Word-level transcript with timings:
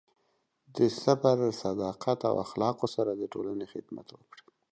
د 0.75 0.77
صبر، 1.01 1.37
صداقت، 1.63 2.19
او 2.29 2.35
اخلاقو 2.45 2.87
سره 2.95 3.11
د 3.15 3.23
ټولنې 3.33 3.65
خدمت 3.73 4.07
وکړئ. 4.11 4.45